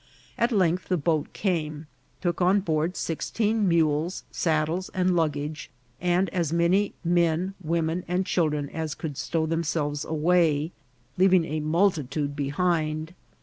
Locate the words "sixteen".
2.97-3.67